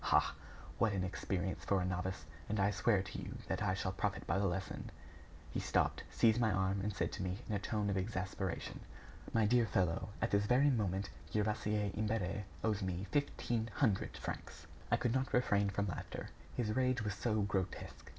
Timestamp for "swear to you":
2.71-3.37